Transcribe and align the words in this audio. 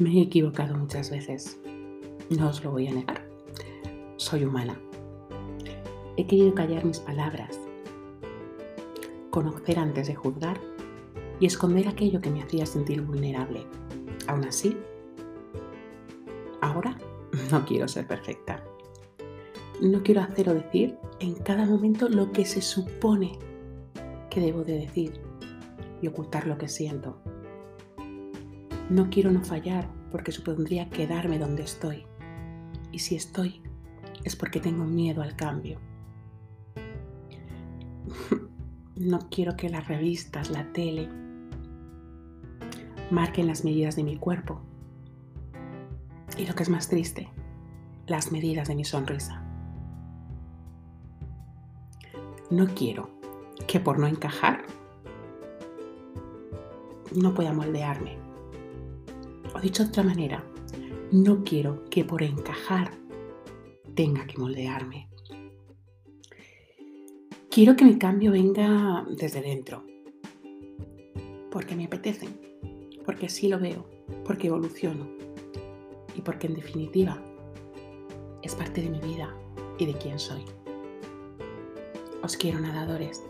Me 0.00 0.18
he 0.18 0.22
equivocado 0.22 0.74
muchas 0.78 1.10
veces, 1.10 1.60
no 2.30 2.48
os 2.48 2.64
lo 2.64 2.70
voy 2.70 2.88
a 2.88 2.92
negar. 2.94 3.22
Soy 4.16 4.44
humana. 4.44 4.80
He 6.16 6.26
querido 6.26 6.54
callar 6.54 6.86
mis 6.86 7.00
palabras, 7.00 7.60
conocer 9.28 9.78
antes 9.78 10.06
de 10.06 10.14
juzgar 10.14 10.58
y 11.38 11.44
esconder 11.44 11.86
aquello 11.86 12.22
que 12.22 12.30
me 12.30 12.42
hacía 12.42 12.64
sentir 12.64 13.02
vulnerable. 13.02 13.66
Aún 14.26 14.46
así, 14.46 14.74
ahora 16.62 16.96
no 17.50 17.62
quiero 17.66 17.86
ser 17.86 18.06
perfecta. 18.06 18.64
No 19.82 20.02
quiero 20.02 20.22
hacer 20.22 20.48
o 20.48 20.54
decir 20.54 20.96
en 21.18 21.34
cada 21.34 21.66
momento 21.66 22.08
lo 22.08 22.32
que 22.32 22.46
se 22.46 22.62
supone 22.62 23.38
que 24.30 24.40
debo 24.40 24.64
de 24.64 24.78
decir 24.78 25.20
y 26.00 26.06
ocultar 26.06 26.46
lo 26.46 26.56
que 26.56 26.68
siento. 26.68 27.20
No 28.90 29.08
quiero 29.08 29.30
no 29.30 29.44
fallar 29.44 29.88
porque 30.10 30.32
supondría 30.32 30.90
quedarme 30.90 31.38
donde 31.38 31.62
estoy. 31.62 32.06
Y 32.90 32.98
si 32.98 33.14
estoy, 33.14 33.62
es 34.24 34.34
porque 34.34 34.58
tengo 34.58 34.84
miedo 34.84 35.22
al 35.22 35.36
cambio. 35.36 35.78
No 38.96 39.30
quiero 39.30 39.56
que 39.56 39.70
las 39.70 39.88
revistas, 39.88 40.50
la 40.50 40.74
tele, 40.74 41.08
marquen 43.10 43.46
las 43.46 43.64
medidas 43.64 43.96
de 43.96 44.04
mi 44.04 44.18
cuerpo. 44.18 44.60
Y 46.36 46.44
lo 46.44 46.54
que 46.54 46.64
es 46.64 46.68
más 46.68 46.90
triste, 46.90 47.30
las 48.06 48.30
medidas 48.30 48.68
de 48.68 48.74
mi 48.74 48.84
sonrisa. 48.84 49.42
No 52.50 52.66
quiero 52.74 53.08
que 53.66 53.80
por 53.80 53.98
no 53.98 54.06
encajar 54.06 54.64
no 57.14 57.32
pueda 57.32 57.54
moldearme 57.54 58.29
o 59.54 59.60
dicho 59.60 59.82
de 59.84 59.88
otra 59.88 60.02
manera, 60.02 60.44
no 61.12 61.42
quiero 61.44 61.84
que 61.90 62.04
por 62.04 62.22
encajar 62.22 62.92
tenga 63.94 64.26
que 64.26 64.38
moldearme. 64.38 65.08
Quiero 67.50 67.74
que 67.74 67.84
mi 67.84 67.98
cambio 67.98 68.30
venga 68.32 69.04
desde 69.10 69.40
dentro, 69.40 69.84
porque 71.50 71.74
me 71.74 71.86
apetece, 71.86 72.28
porque 73.04 73.26
así 73.26 73.48
lo 73.48 73.58
veo, 73.58 73.84
porque 74.24 74.46
evoluciono 74.46 75.08
y 76.14 76.20
porque 76.20 76.46
en 76.46 76.54
definitiva 76.54 77.20
es 78.42 78.54
parte 78.54 78.82
de 78.82 78.90
mi 78.90 79.00
vida 79.00 79.34
y 79.78 79.86
de 79.86 79.94
quién 79.94 80.18
soy. 80.18 80.44
Os 82.22 82.36
quiero 82.36 82.60
nadadores. 82.60 83.22